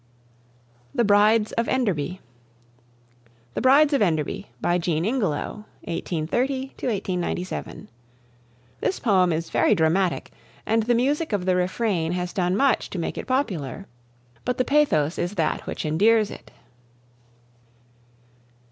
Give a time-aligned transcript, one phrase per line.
[0.95, 2.21] THE BRIDES OF ENDERBY.
[3.53, 6.73] "The Brides of Enderby," by Jean Ingelow (1830
[7.17, 7.87] 97).
[8.79, 10.31] This poem is very dramatic,
[10.65, 13.85] and the music of the refrain has done much to make it popular.
[14.43, 16.49] But the pathos is that which endears it.